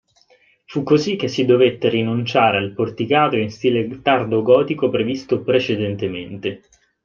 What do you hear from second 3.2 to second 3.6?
in